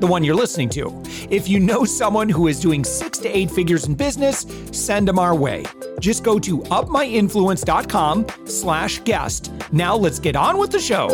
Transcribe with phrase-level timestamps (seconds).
[0.00, 1.02] the one you're listening to.
[1.30, 5.18] If you know someone who is doing six to eight figures in business, send them
[5.18, 5.64] our way.
[6.00, 9.52] Just go to upmyinfluence.com slash guest.
[9.72, 11.08] Now let's get on with the show.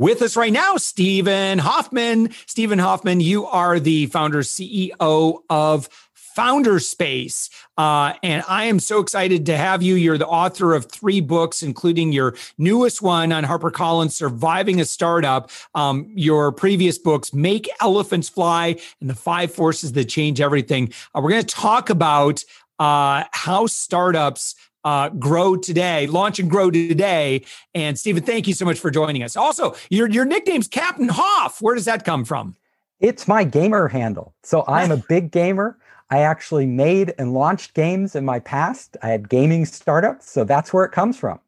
[0.00, 2.30] With us right now, Stephen Hoffman.
[2.46, 7.50] Stephen Hoffman, you are the founder CEO of Founders Space.
[7.76, 9.94] Uh, and I am so excited to have you.
[9.94, 15.50] You're the author of three books, including your newest one on HarperCollins, Surviving a Startup.
[15.74, 20.92] Um, your previous books, Make Elephants Fly and the Five Forces That Change Everything.
[21.14, 22.44] Uh, we're going to talk about
[22.78, 27.44] uh, how startups uh, grow today, launch and grow today.
[27.74, 29.36] And Stephen, thank you so much for joining us.
[29.36, 31.60] Also, your your nickname's Captain Hoff.
[31.60, 32.56] Where does that come from?
[33.00, 34.34] It's my gamer handle.
[34.42, 35.78] So I'm a big gamer.
[36.10, 38.96] I actually made and launched games in my past.
[39.02, 41.38] I had gaming startups, so that's where it comes from.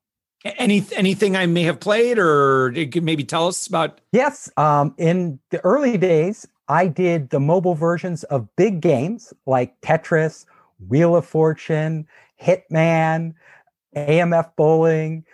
[0.45, 4.01] Any anything I may have played, or maybe tell us about?
[4.11, 9.81] Yes, um, in the early days, I did the mobile versions of big games like
[9.83, 10.47] Tetris,
[10.89, 12.09] Wheel of Fortune,
[12.41, 13.35] Hitman,
[13.97, 15.25] AMF Bowling,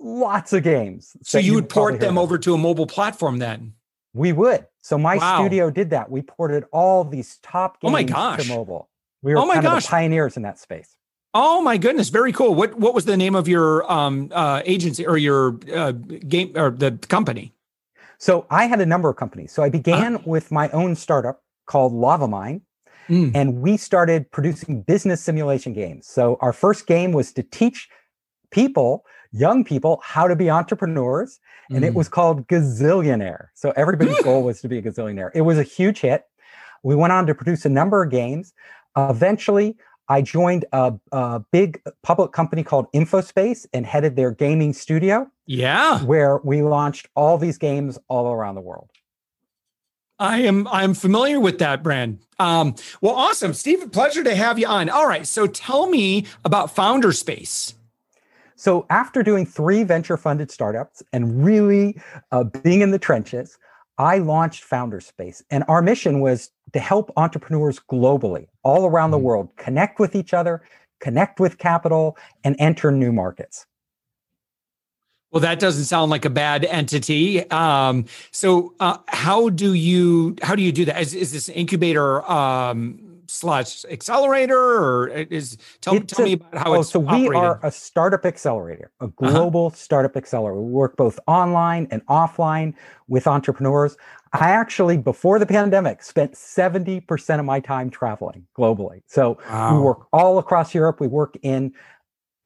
[0.00, 1.16] lots of games.
[1.22, 3.74] So you would port them over to a mobile platform then?
[4.12, 4.66] We would.
[4.88, 5.38] So my wow.
[5.38, 6.10] studio did that.
[6.10, 8.42] We ported all these top games oh my gosh.
[8.42, 8.88] to mobile.
[9.20, 9.84] We were oh my kind gosh.
[9.84, 10.96] of the pioneers in that space.
[11.34, 12.54] Oh my goodness, very cool.
[12.54, 16.70] What what was the name of your um, uh, agency or your uh, game or
[16.70, 17.52] the company?
[18.16, 19.52] So I had a number of companies.
[19.52, 20.24] So I began uh-huh.
[20.24, 22.62] with my own startup called LavaMind,
[23.10, 23.30] mm.
[23.34, 26.06] and we started producing business simulation games.
[26.06, 27.90] So our first game was to teach
[28.50, 31.40] people young people how to be entrepreneurs.
[31.70, 31.86] And mm.
[31.86, 33.48] it was called Gazillionaire.
[33.54, 35.30] So everybody's goal was to be a gazillionaire.
[35.34, 36.24] It was a huge hit.
[36.82, 38.54] We went on to produce a number of games.
[38.96, 39.76] Uh, eventually,
[40.08, 45.30] I joined a, a, big public company called InfoSpace and headed their gaming studio.
[45.46, 46.02] Yeah.
[46.04, 48.90] Where we launched all these games all around the world.
[50.18, 52.18] I am I'm familiar with that brand.
[52.40, 53.92] Um, well, awesome, Steve.
[53.92, 54.88] Pleasure to have you on.
[54.90, 57.74] All right, so tell me about Founders Space.
[58.58, 61.96] So after doing three venture funded startups and really
[62.32, 63.56] uh, being in the trenches,
[63.98, 65.44] I launched Founders Space.
[65.48, 69.26] And our mission was to help entrepreneurs globally, all around the mm-hmm.
[69.26, 70.60] world, connect with each other,
[70.98, 73.64] connect with capital, and enter new markets.
[75.30, 77.48] Well, that doesn't sound like a bad entity.
[77.50, 81.00] Um, so, uh, how do you how do you do that?
[81.00, 86.74] Is, is this incubator um, slash accelerator or is tell, tell a, me about how
[86.74, 87.28] oh, it's so operated.
[87.28, 89.30] we are a startup accelerator a uh-huh.
[89.30, 89.76] global uh-huh.
[89.76, 92.72] startup accelerator we work both online and offline
[93.06, 93.96] with entrepreneurs
[94.32, 99.76] i actually before the pandemic spent 70% of my time traveling globally so wow.
[99.76, 101.72] we work all across europe we work in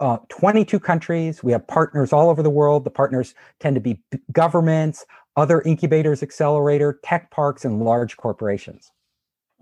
[0.01, 4.01] uh, 22 countries we have partners all over the world the partners tend to be
[4.33, 5.07] governments
[5.37, 8.91] other incubators accelerator tech parks and large corporations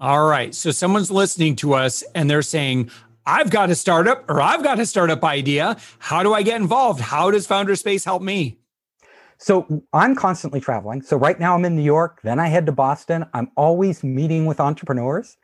[0.00, 0.54] all right.
[0.54, 2.90] So someone's listening to us and they're saying,
[3.26, 5.76] I've got a startup or I've got a startup idea.
[5.98, 7.00] How do I get involved?
[7.00, 8.58] How does Founders Space help me?
[9.36, 11.02] So I'm constantly traveling.
[11.02, 13.24] So right now I'm in New York, then I head to Boston.
[13.34, 15.36] I'm always meeting with entrepreneurs.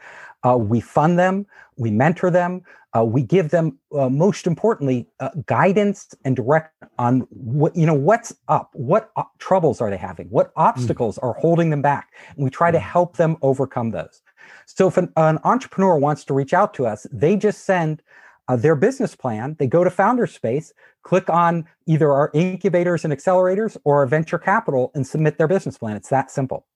[0.43, 1.47] Uh, we fund them,
[1.77, 2.63] we mentor them,
[2.97, 7.95] uh, we give them, uh, most importantly, uh, guidance and direct on what you know
[7.95, 10.63] what's up, what troubles are they having, what hmm.
[10.63, 11.25] obstacles mm.
[11.25, 12.75] are holding them back, and we try mm.
[12.75, 12.87] to hmm.
[12.87, 14.23] help them overcome those.
[14.67, 18.03] So if an, an entrepreneur wants to reach out to us, they just send
[18.49, 19.57] uh, their business plan.
[19.59, 20.73] They go to Founders Space,
[21.03, 25.79] click on either our incubators and accelerators or our venture capital and submit their business
[25.79, 25.97] plan.
[25.97, 26.67] It's that simple.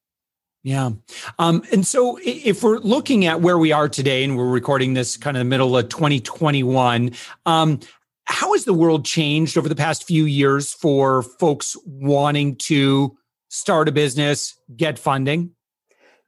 [0.63, 0.91] Yeah.
[1.39, 5.17] Um, and so if we're looking at where we are today and we're recording this
[5.17, 7.13] kind of the middle of 2021,
[7.47, 7.81] um,
[8.25, 13.17] how has the world changed over the past few years for folks wanting to
[13.49, 15.51] start a business, get funding?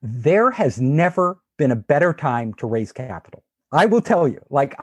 [0.00, 3.44] There has never been a better time to raise capital.
[3.70, 4.74] I will tell you, like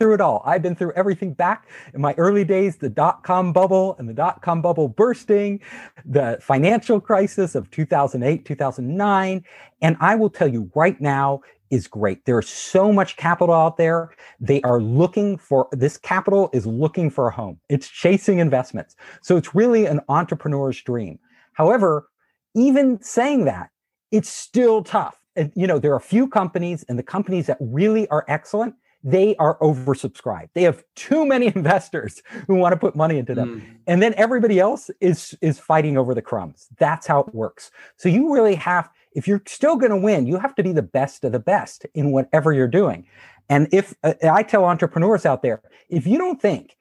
[0.00, 0.42] through it all.
[0.44, 4.12] I've been through everything back in my early days, the dot com bubble and the
[4.12, 5.60] dot com bubble bursting,
[6.04, 9.44] the financial crisis of 2008, 2009.
[9.80, 11.40] And I will tell you right now
[11.70, 12.24] is great.
[12.24, 14.10] There's so much capital out there.
[14.40, 17.60] They are looking for this capital is looking for a home.
[17.68, 18.96] It's chasing investments.
[19.22, 21.20] So it's really an entrepreneur's dream.
[21.52, 22.08] However,
[22.56, 23.70] even saying that,
[24.10, 25.20] it's still tough.
[25.36, 28.74] And, you know, there are a few companies, and the companies that really are excellent,
[29.02, 30.48] they are oversubscribed.
[30.54, 33.60] They have too many investors who want to put money into them.
[33.60, 33.76] Mm.
[33.86, 36.68] And then everybody else is is fighting over the crumbs.
[36.78, 37.70] That's how it works.
[37.96, 40.82] So you really have if you're still going to win, you have to be the
[40.82, 43.06] best of the best in whatever you're doing.
[43.48, 46.76] And if uh, I tell entrepreneurs out there, if you don't think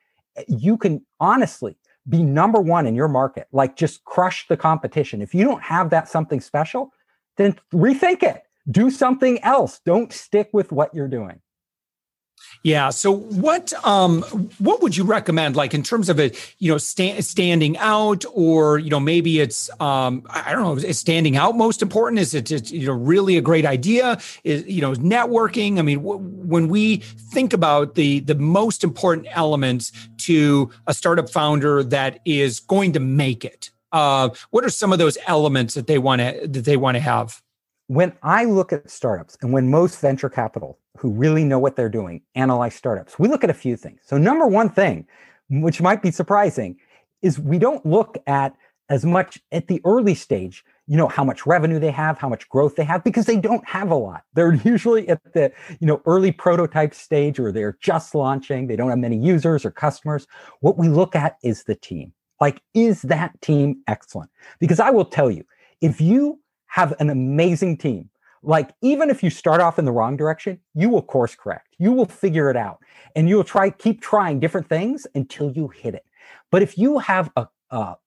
[0.47, 1.77] you can honestly
[2.09, 5.89] be number one in your market, like just crush the competition, if you don't have
[5.91, 6.91] that something special,
[7.38, 8.44] then rethink it.
[8.69, 9.80] Do something else.
[9.85, 11.41] Don't stick with what you're doing.
[12.63, 12.91] Yeah.
[12.91, 14.21] So what um
[14.59, 18.77] what would you recommend like in terms of it, you know, sta- standing out or
[18.77, 22.19] you know maybe it's um I don't know, is standing out most important?
[22.19, 24.18] Is it just, you know really a great idea?
[24.44, 25.79] Is you know networking?
[25.79, 31.29] I mean, w- when we think about the the most important elements to a startup
[31.29, 35.88] founder that is going to make it, uh, what are some of those elements that
[35.88, 37.42] they want to that they want to have?
[37.88, 41.90] when I look at startups and when most venture capital who really know what they're
[41.90, 44.00] doing analyze startups, we look at a few things.
[44.04, 45.07] So, number one thing,
[45.50, 46.78] which might be surprising,
[47.22, 48.56] is we don't look at
[48.90, 52.48] as much at the early stage, you know, how much revenue they have, how much
[52.50, 54.24] growth they have, because they don't have a lot.
[54.34, 58.68] They're usually at the, you know, early prototype stage or they're just launching.
[58.68, 60.28] They don't have many users or customers.
[60.60, 62.13] What we look at is the team.
[62.41, 64.30] Like, is that team excellent?
[64.59, 65.45] Because I will tell you,
[65.81, 66.39] if you
[66.74, 68.09] have an amazing team.
[68.41, 71.75] Like, even if you start off in the wrong direction, you will course correct.
[71.77, 72.80] You will figure it out
[73.15, 76.03] and you will try, keep trying different things until you hit it.
[76.50, 77.97] But if you have a, a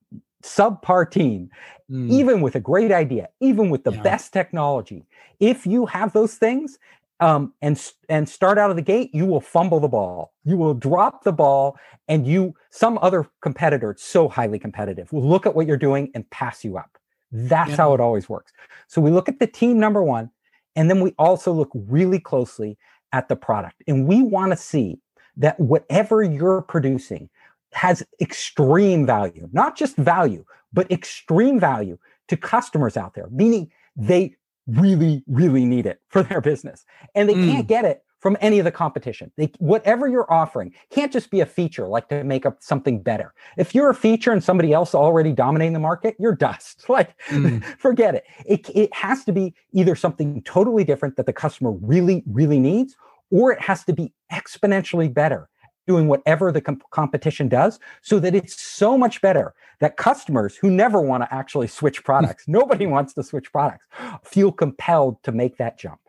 [0.43, 1.49] subpar team,
[1.88, 2.11] mm.
[2.11, 4.02] even with a great idea, even with the yeah.
[4.02, 5.06] best technology,
[5.38, 6.76] if you have those things,
[7.21, 10.33] um, and and start out of the gate, you will fumble the ball.
[10.45, 11.79] You will drop the ball,
[12.09, 16.11] and you some other competitor, it's so highly competitive, will look at what you're doing
[16.15, 16.99] and pass you up.
[17.33, 17.77] That's yeah.
[17.77, 18.53] how it always works.
[18.87, 20.31] So we look at the team number one,
[20.75, 22.79] and then we also look really closely
[23.13, 23.83] at the product.
[23.89, 25.01] And we want to see
[25.37, 27.29] that whatever you're producing
[27.73, 31.99] has extreme value, not just value, but extreme value
[32.29, 34.35] to customers out there, meaning they
[34.67, 36.85] really, really need it for their business.
[37.15, 37.51] And they mm.
[37.51, 39.31] can't get it from any of the competition.
[39.37, 43.33] They, whatever you're offering can't just be a feature like to make up something better.
[43.57, 46.85] If you're a feature and somebody else already dominating the market, you're dust.
[46.97, 47.63] Like, mm.
[47.79, 48.25] forget it.
[48.47, 48.71] it.
[48.75, 52.97] It has to be either something totally different that the customer really, really needs,
[53.31, 55.49] or it has to be exponentially better
[55.87, 60.71] doing whatever the comp- competition does so that it's so much better that customers who
[60.71, 63.85] never want to actually switch products, nobody wants to switch products,
[64.25, 66.00] feel compelled to make that jump.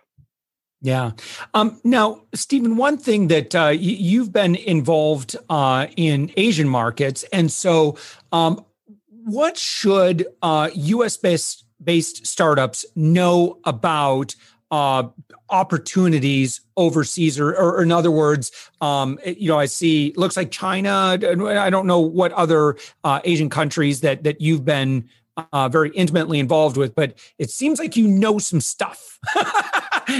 [0.82, 1.12] Yeah.
[1.54, 7.24] Um, now, Stephen, one thing that uh, y- you've been involved uh, in Asian markets,
[7.34, 7.98] and so
[8.32, 8.64] um,
[9.10, 11.18] what should uh, U.S.
[11.18, 14.36] based based startups know about
[14.72, 15.04] uh,
[15.50, 21.18] opportunities overseas, or, or, in other words, um, you know, I see looks like China.
[21.22, 25.10] I don't know what other uh, Asian countries that that you've been
[25.54, 29.44] uh, very intimately involved with, but it seems like you know some stuff on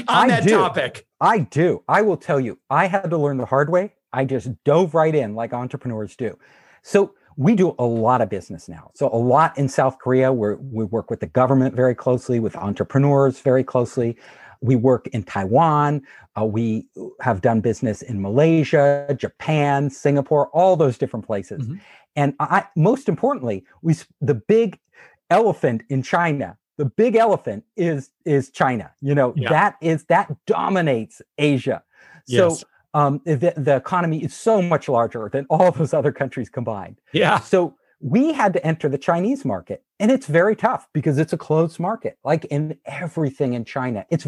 [0.08, 0.52] I that do.
[0.52, 1.08] topic.
[1.20, 1.84] I do.
[1.88, 3.94] I will tell you, I had to learn the hard way.
[4.14, 6.38] I just dove right in like entrepreneurs do.
[6.84, 8.92] So we do a lot of business now.
[8.96, 12.56] So a lot in South Korea where we work with the government very closely, with
[12.56, 14.18] entrepreneurs very closely.
[14.60, 16.02] We work in Taiwan.
[16.36, 16.88] Uh, we
[17.22, 21.64] have done business in Malaysia, Japan, Singapore, all those different places.
[21.64, 21.76] Mm-hmm.
[22.16, 24.80] And I, most importantly, we the big
[25.30, 26.58] elephant in China.
[26.78, 28.92] The big elephant is is China.
[29.00, 29.50] You know yeah.
[29.50, 31.84] that is that dominates Asia.
[32.26, 32.66] So yes.
[32.94, 37.00] Um, the, the economy is so much larger than all those other countries combined.
[37.14, 37.40] Yeah.
[37.40, 41.38] So we had to enter the Chinese market, and it's very tough because it's a
[41.38, 42.18] closed market.
[42.24, 44.28] Like in everything in China, it's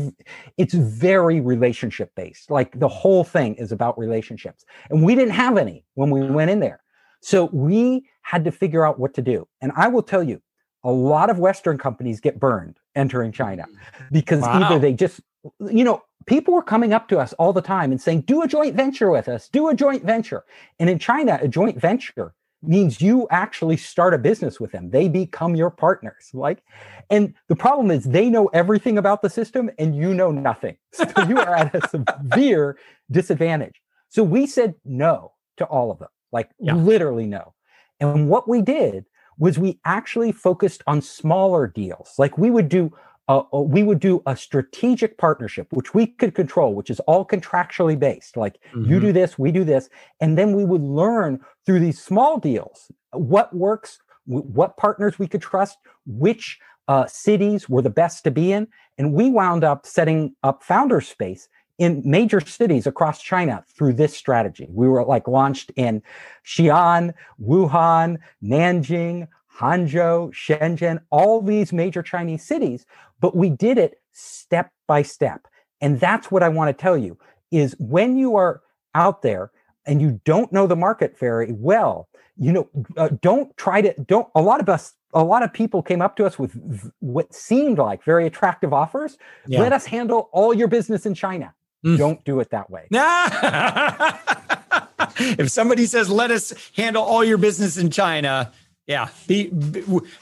[0.57, 2.49] it's very relationship based.
[2.49, 6.49] Like the whole thing is about relationships, and we didn't have any when we went
[6.49, 6.81] in there.
[7.21, 9.47] So we had to figure out what to do.
[9.61, 10.41] And I will tell you,
[10.83, 14.05] a lot of Western companies get burned entering China mm.
[14.11, 14.61] because wow.
[14.63, 15.21] either they just,
[15.59, 18.47] you know, people were coming up to us all the time and saying, do a
[18.47, 20.45] joint venture with us, do a joint venture.
[20.79, 24.91] And in China, a joint venture means you actually start a business with them.
[24.91, 26.29] They become your partners.
[26.33, 26.61] Like,
[27.09, 30.77] and the problem is they know everything about the system and you know nothing.
[30.93, 32.77] So you are at a severe
[33.09, 33.81] disadvantage.
[34.09, 36.73] So we said no to all of them, like yeah.
[36.75, 37.53] literally no.
[37.99, 39.05] And what we did
[39.37, 42.13] was we actually focused on smaller deals.
[42.17, 42.91] Like we would do
[43.29, 47.23] uh, uh, we would do a strategic partnership, which we could control, which is all
[47.23, 48.35] contractually based.
[48.35, 48.91] Like mm-hmm.
[48.91, 49.87] you do this, we do this.
[50.19, 55.43] And then we would learn through these small deals what works, what partners we could
[55.43, 58.67] trust, which uh, cities were the best to be in.
[58.97, 64.17] And we wound up setting up Founder Space in major cities across China through this
[64.17, 64.67] strategy.
[64.71, 66.01] We were like launched in
[66.45, 69.27] Xi'an, Wuhan, Nanjing,
[69.59, 72.85] Hangzhou, Shenzhen, all these major Chinese cities,
[73.19, 75.47] but we did it step by step.
[75.81, 77.17] And that's what I want to tell you
[77.51, 78.61] is when you are
[78.95, 79.51] out there
[79.85, 84.27] and you don't know the market very well, you know, uh, don't try to don't
[84.35, 87.33] a lot of us a lot of people came up to us with v- what
[87.33, 89.17] seemed like very attractive offers.
[89.47, 89.61] Yeah.
[89.61, 91.53] Let us handle all your business in China.
[91.85, 91.97] Mm.
[91.97, 92.87] Don't do it that way.
[95.39, 98.51] if somebody says, let us handle all your business in China,
[98.89, 99.51] yeah, be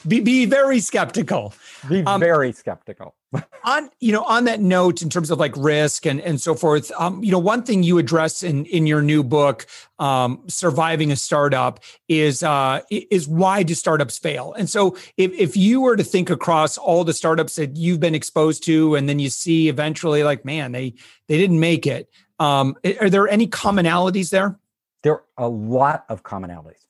[0.05, 1.53] be, be very skeptical.
[1.88, 3.15] Be um, very skeptical.
[3.63, 6.91] on you know on that note, in terms of like risk and and so forth,
[7.00, 9.67] um, you know one thing you address in in your new book,
[10.00, 14.53] um, surviving a startup, is uh, is why do startups fail?
[14.57, 18.15] And so if if you were to think across all the startups that you've been
[18.15, 20.93] exposed to, and then you see eventually like, man, they
[21.29, 22.09] they didn't make it.
[22.38, 24.59] Um, are there any commonalities there?
[25.03, 26.87] There are a lot of commonalities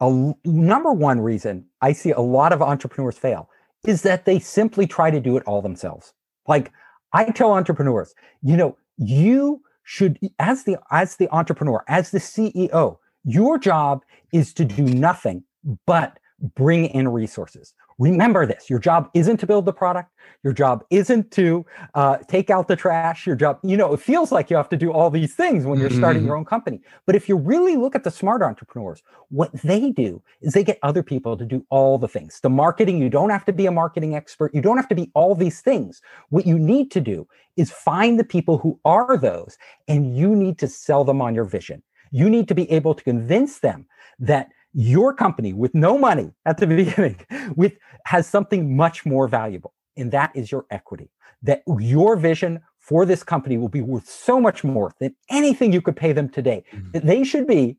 [0.00, 3.48] a number one reason I see a lot of entrepreneurs fail
[3.86, 6.12] is that they simply try to do it all themselves.
[6.46, 6.72] Like
[7.12, 12.98] I tell entrepreneurs, you know, you should as the as the entrepreneur, as the CEO,
[13.24, 15.44] your job is to do nothing
[15.86, 16.18] but
[16.54, 17.74] bring in resources.
[17.98, 20.10] Remember this your job isn't to build the product,
[20.42, 23.26] your job isn't to uh, take out the trash.
[23.26, 25.78] Your job, you know, it feels like you have to do all these things when
[25.78, 25.98] you're mm-hmm.
[25.98, 26.80] starting your own company.
[27.06, 30.78] But if you really look at the smart entrepreneurs, what they do is they get
[30.82, 32.40] other people to do all the things.
[32.40, 35.10] The marketing, you don't have to be a marketing expert, you don't have to be
[35.14, 36.02] all these things.
[36.28, 39.56] What you need to do is find the people who are those,
[39.88, 41.82] and you need to sell them on your vision.
[42.10, 43.86] You need to be able to convince them
[44.18, 47.16] that your company with no money at the beginning
[47.56, 51.10] with has something much more valuable and that is your equity.
[51.42, 55.80] That your vision for this company will be worth so much more than anything you
[55.80, 56.64] could pay them today.
[56.72, 57.06] Mm-hmm.
[57.06, 57.78] they should be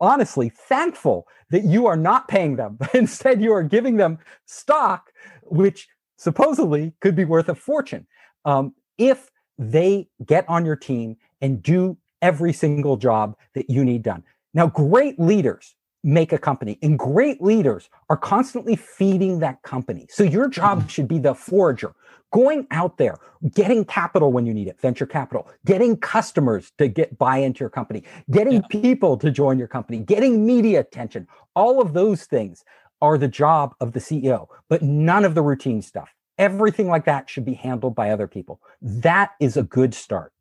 [0.00, 2.78] honestly thankful that you are not paying them.
[2.94, 5.12] Instead you are giving them stock
[5.42, 8.06] which supposedly could be worth a fortune.
[8.44, 14.02] Um, if they get on your team and do every single job that you need
[14.02, 14.22] done.
[14.54, 15.74] Now great leaders
[16.04, 16.78] make a company.
[16.82, 20.06] And great leaders are constantly feeding that company.
[20.10, 20.88] So your job mm-hmm.
[20.88, 21.94] should be the forager,
[22.32, 23.16] going out there,
[23.54, 27.70] getting capital when you need it, venture capital, getting customers to get buy into your
[27.70, 28.68] company, getting yeah.
[28.68, 31.26] people to join your company, getting media attention.
[31.54, 32.64] All of those things
[33.00, 36.14] are the job of the CEO, but none of the routine stuff.
[36.38, 38.60] Everything like that should be handled by other people.
[38.80, 40.32] That is a good start.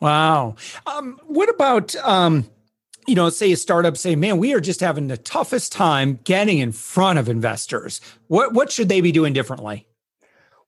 [0.00, 0.56] Wow.
[0.86, 2.48] Um, what about um,
[3.06, 6.58] you know, say a startup say, man, we are just having the toughest time getting
[6.58, 8.00] in front of investors.
[8.28, 9.86] What what should they be doing differently?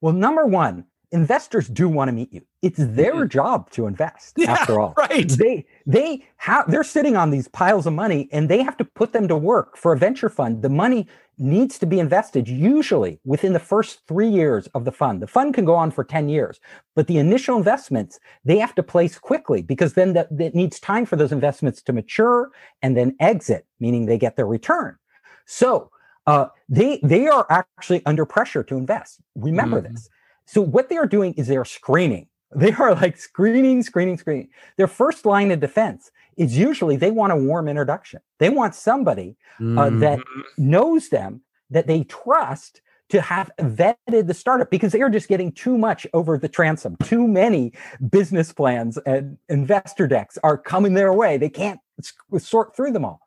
[0.01, 2.43] Well, number one, investors do want to meet you.
[2.61, 4.95] It's their job to invest yeah, after all.
[4.97, 5.29] Right.
[5.29, 9.13] They they have they're sitting on these piles of money and they have to put
[9.13, 10.63] them to work for a venture fund.
[10.63, 15.21] The money needs to be invested usually within the first 3 years of the fund.
[15.21, 16.61] The fund can go on for 10 years,
[16.95, 21.07] but the initial investments they have to place quickly because then that, that needs time
[21.07, 22.51] for those investments to mature
[22.83, 24.97] and then exit, meaning they get their return.
[25.47, 25.91] So,
[26.27, 29.21] uh, they they are actually under pressure to invest.
[29.35, 29.93] Remember mm.
[29.93, 30.09] this.
[30.47, 32.29] So what they are doing is they are screening.
[32.55, 34.49] They are like screening, screening, screening.
[34.77, 38.21] Their first line of defense is usually they want a warm introduction.
[38.39, 40.01] They want somebody uh, mm.
[40.01, 40.19] that
[40.57, 42.81] knows them, that they trust
[43.11, 46.97] to have vetted the startup because they are just getting too much over the transom.
[47.03, 47.73] Too many
[48.11, 51.37] business plans and investor decks are coming their way.
[51.37, 51.81] They can't
[52.39, 53.21] sort through them all.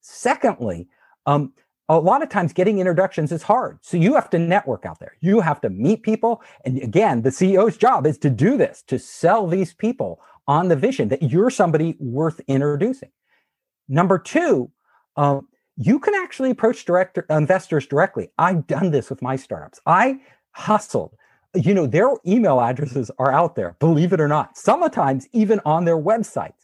[0.00, 0.88] Secondly,
[1.26, 1.52] um,
[1.88, 3.78] a lot of times getting introductions is hard.
[3.82, 5.16] So you have to network out there.
[5.20, 6.42] You have to meet people.
[6.64, 10.76] And again, the CEO's job is to do this, to sell these people on the
[10.76, 13.10] vision that you're somebody worth introducing.
[13.88, 14.70] Number two,
[15.16, 18.30] um, you can actually approach director investors directly.
[18.36, 19.80] I've done this with my startups.
[19.86, 20.20] I
[20.52, 21.14] hustled.
[21.54, 25.84] You know, their email addresses are out there, believe it or not, sometimes even on
[25.86, 26.57] their websites.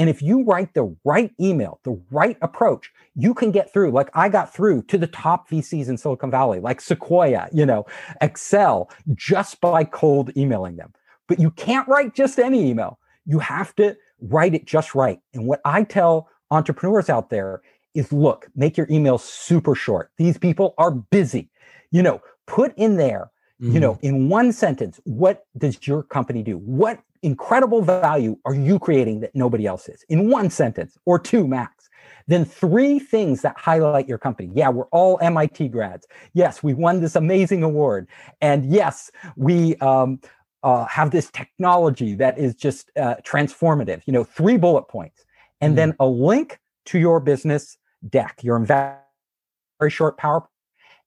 [0.00, 3.90] And if you write the right email, the right approach, you can get through.
[3.90, 7.84] Like I got through to the top VCs in Silicon Valley, like Sequoia, you know,
[8.22, 10.94] Accel, just by cold emailing them.
[11.28, 12.98] But you can't write just any email.
[13.26, 15.20] You have to write it just right.
[15.34, 17.60] And what I tell entrepreneurs out there
[17.92, 20.12] is look, make your emails super short.
[20.16, 21.50] These people are busy.
[21.90, 23.30] You know, put in there,
[23.60, 23.74] mm-hmm.
[23.74, 26.56] you know, in one sentence, what does your company do?
[26.56, 31.46] What incredible value are you creating that nobody else is in one sentence or two
[31.46, 31.90] max?
[32.30, 34.50] then three things that highlight your company.
[34.54, 36.06] Yeah, we're all MIT grads.
[36.32, 38.06] Yes, we won this amazing award.
[38.40, 40.20] And yes, we um,
[40.62, 44.02] uh, have this technology that is just uh, transformative.
[44.06, 45.24] You know, three bullet points,
[45.60, 45.76] and mm-hmm.
[45.76, 47.76] then a link to your business
[48.08, 50.46] deck, your very short PowerPoint.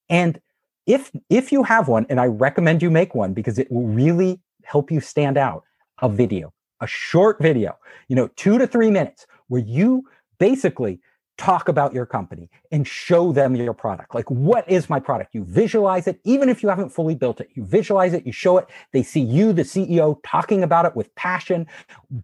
[0.10, 0.42] And
[0.86, 4.42] if if you have one, and I recommend you make one because it will really
[4.64, 5.64] help you stand out,
[6.04, 7.76] a video, a short video,
[8.10, 10.04] you know, two to three minutes, where you
[10.38, 11.00] basically
[11.38, 14.14] talk about your company and show them your product.
[14.14, 15.34] Like, what is my product?
[15.34, 17.50] You visualize it, even if you haven't fully built it.
[17.56, 18.70] You visualize it, you show it.
[18.92, 21.66] They see you, the CEO, talking about it with passion,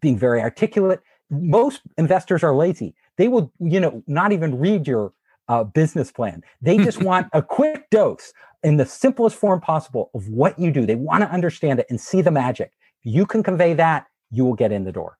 [0.01, 1.01] being very articulate.
[1.31, 2.93] Most investors are lazy.
[3.15, 5.13] They will, you know, not even read your
[5.48, 6.43] uh, business plan.
[6.62, 10.86] They just want a quick dose in the simplest form possible of what you do.
[10.86, 12.74] They want to understand it and see the magic.
[13.03, 15.18] You can convey that, you will get in the door.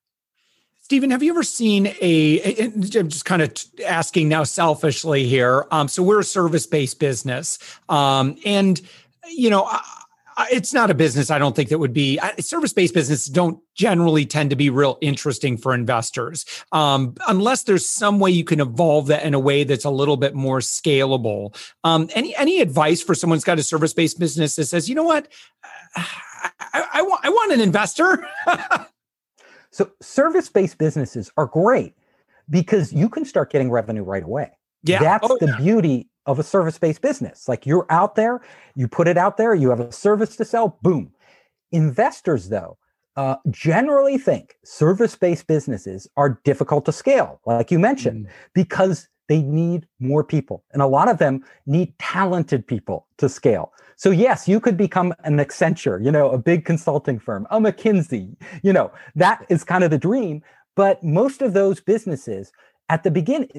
[0.82, 2.66] Stephen, have you ever seen a?
[2.66, 3.54] I'm just kind of
[3.86, 5.68] asking now selfishly here.
[5.70, 7.60] Um, so we're a service-based business,
[7.90, 8.82] um, and
[9.28, 9.70] you know,
[10.52, 14.50] it's not a business I don't think that would be service-based businesses don't generally tend
[14.52, 19.24] to be real interesting for investors um, unless there's some way you can evolve that
[19.24, 21.56] in a way that's a little bit more scalable.
[21.84, 25.04] Um, any any advice for someone who's got a service-based business that says, you know
[25.04, 25.28] what,
[26.74, 28.26] I, I, want I want an investor.
[29.72, 31.94] so service-based businesses are great
[32.50, 34.52] because you can start getting revenue right away.
[34.84, 35.00] Yeah.
[35.00, 35.58] That's oh, the yeah.
[35.58, 37.48] beauty of a service based business.
[37.48, 38.42] Like you're out there,
[38.76, 41.12] you put it out there, you have a service to sell, boom.
[41.72, 42.78] Investors, though,
[43.16, 48.30] uh, generally think service based businesses are difficult to scale, like you mentioned, mm.
[48.54, 50.64] because they need more people.
[50.72, 53.72] And a lot of them need talented people to scale.
[54.00, 58.34] So, yes, you could become an Accenture, you know, a big consulting firm, a McKinsey,
[58.64, 60.42] you know, that is kind of the dream.
[60.78, 62.54] But most of those businesses
[62.88, 63.50] at the beginning,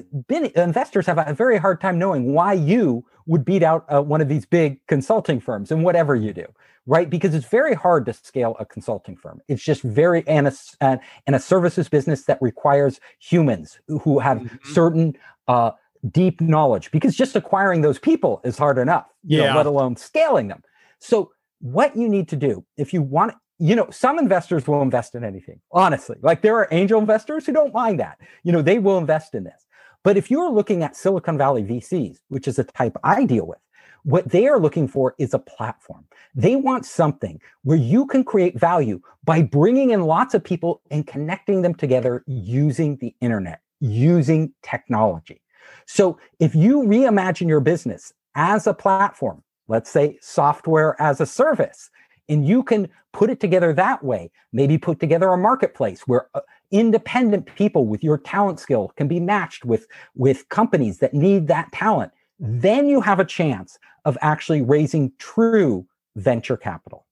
[0.55, 4.29] investors have a very hard time knowing why you would beat out uh, one of
[4.29, 6.47] these big consulting firms and whatever you do,
[6.87, 7.07] right?
[7.07, 9.41] Because it's very hard to scale a consulting firm.
[9.47, 14.73] It's just very and a, and a services business that requires humans who have mm-hmm.
[14.73, 15.15] certain
[15.47, 15.73] uh,
[16.09, 16.91] deep knowledge.
[16.91, 19.51] Because just acquiring those people is hard enough, yeah.
[19.51, 20.63] Know, let alone scaling them.
[20.99, 25.13] So what you need to do if you want you know, some investors will invest
[25.13, 26.17] in anything, honestly.
[26.23, 28.17] Like there are angel investors who don't mind that.
[28.41, 29.67] You know, they will invest in this.
[30.03, 33.59] But if you're looking at Silicon Valley VCs, which is a type I deal with,
[34.03, 36.05] what they are looking for is a platform.
[36.33, 41.05] They want something where you can create value by bringing in lots of people and
[41.05, 45.40] connecting them together using the internet, using technology.
[45.85, 51.89] So if you reimagine your business as a platform, let's say software as a service,
[52.29, 54.31] and you can put it together that way.
[54.53, 59.19] Maybe put together a marketplace where uh, independent people with your talent skill can be
[59.19, 62.11] matched with, with companies that need that talent.
[62.39, 67.05] Then you have a chance of actually raising true venture capital.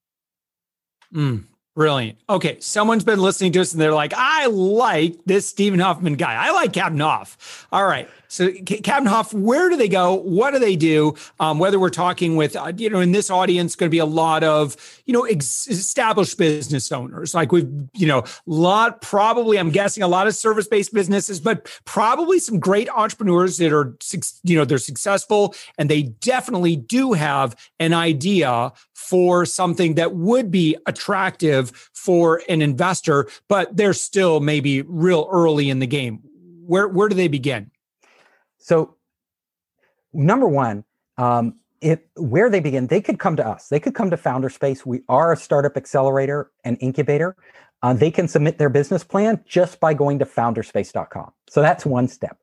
[1.13, 2.17] Mm, brilliant.
[2.29, 2.57] Okay.
[2.59, 6.35] Someone's been listening to us and they're like, I like this Stephen Hoffman guy.
[6.35, 7.67] I like Captain Hoff.
[7.71, 8.09] All right.
[8.31, 10.13] So, Captain Hoff, where do they go?
[10.13, 11.15] What do they do?
[11.39, 14.05] Um, whether we're talking with, uh, you know, in this audience, going to be a
[14.05, 14.77] lot of,
[15.07, 17.33] you know, ex- established business owners.
[17.33, 21.75] Like we've, you know, lot probably, I'm guessing a lot of service based businesses, but
[21.85, 23.97] probably some great entrepreneurs that are,
[24.43, 30.51] you know, they're successful and they definitely do have an idea for something that would
[30.51, 36.21] be attractive for an investor, but they're still maybe real early in the game.
[36.65, 37.71] Where where do they begin?
[38.57, 38.95] So,
[40.13, 40.83] number one,
[41.17, 43.69] um, if where they begin, they could come to us.
[43.69, 44.85] They could come to Founders Space.
[44.85, 47.35] We are a startup accelerator and incubator.
[47.81, 51.31] Uh, they can submit their business plan just by going to founderspace.com.
[51.49, 52.37] So that's one step.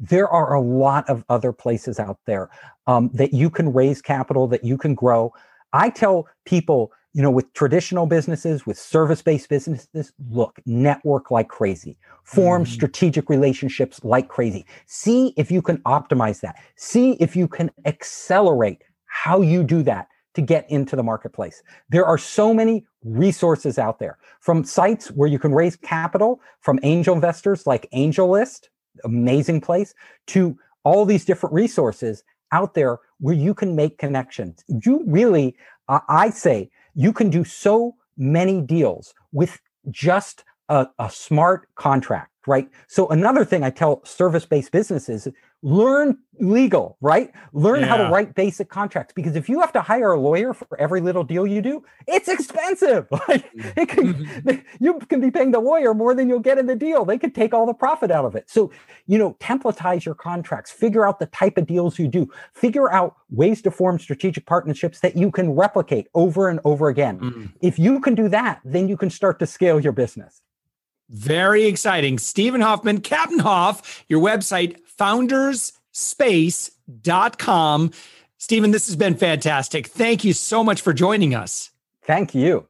[0.00, 2.50] There are a lot of other places out there
[2.86, 5.32] um, that you can raise capital, that you can grow.
[5.72, 11.48] I tell people you know, with traditional businesses, with service based businesses, look, network like
[11.48, 12.72] crazy, form mm-hmm.
[12.72, 14.64] strategic relationships like crazy.
[14.86, 16.56] See if you can optimize that.
[16.76, 21.62] See if you can accelerate how you do that to get into the marketplace.
[21.88, 26.78] There are so many resources out there from sites where you can raise capital from
[26.84, 28.68] angel investors like AngelList,
[29.04, 29.94] amazing place,
[30.28, 34.64] to all these different resources out there where you can make connections.
[34.68, 35.56] You really,
[35.88, 42.29] uh, I say, you can do so many deals with just a, a smart contract,
[42.46, 42.68] right?
[42.88, 45.28] So another thing I tell service-based businesses,
[45.62, 47.30] learn legal, right?
[47.52, 47.86] Learn yeah.
[47.86, 51.02] how to write basic contracts because if you have to hire a lawyer for every
[51.02, 53.06] little deal you do, it's expensive.
[53.28, 54.84] Like it can, mm-hmm.
[54.84, 57.04] you can be paying the lawyer more than you'll get in the deal.
[57.04, 58.48] They could take all the profit out of it.
[58.48, 58.72] So,
[59.06, 63.16] you know, templatize your contracts, figure out the type of deals you do, figure out
[63.30, 67.20] ways to form strategic partnerships that you can replicate over and over again.
[67.20, 67.46] Mm-hmm.
[67.60, 70.40] If you can do that, then you can start to scale your business.
[71.10, 72.18] Very exciting.
[72.18, 77.90] Stephen Hoffman, Captain Hoff, your website, founderspace.com.
[78.38, 79.88] Stephen, this has been fantastic.
[79.88, 81.70] Thank you so much for joining us.
[82.04, 82.69] Thank you.